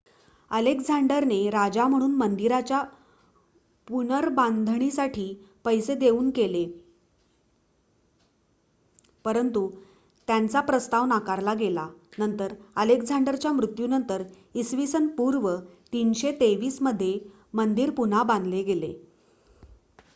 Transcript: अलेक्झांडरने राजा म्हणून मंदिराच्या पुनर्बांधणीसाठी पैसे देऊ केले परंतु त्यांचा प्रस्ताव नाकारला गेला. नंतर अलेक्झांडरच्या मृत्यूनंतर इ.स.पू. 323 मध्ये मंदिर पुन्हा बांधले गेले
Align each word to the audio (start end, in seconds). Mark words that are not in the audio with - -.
अलेक्झांडरने 0.51 1.49
राजा 1.49 1.85
म्हणून 1.87 2.11
मंदिराच्या 2.11 2.81
पुनर्बांधणीसाठी 3.87 5.25
पैसे 5.65 5.95
देऊ 5.95 6.29
केले 6.35 6.65
परंतु 9.25 9.67
त्यांचा 10.27 10.61
प्रस्ताव 10.61 11.05
नाकारला 11.05 11.53
गेला. 11.53 11.87
नंतर 12.17 12.53
अलेक्झांडरच्या 12.75 13.51
मृत्यूनंतर 13.51 14.23
इ.स.पू. 14.55 15.31
323 15.93 16.77
मध्ये 16.81 17.17
मंदिर 17.53 17.89
पुन्हा 17.89 18.23
बांधले 18.23 18.63
गेले 18.63 18.93